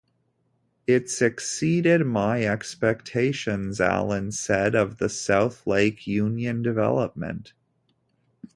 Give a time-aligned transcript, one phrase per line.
[0.87, 7.53] "It's exceeded my expectations," Allen said of the South Lake Union development.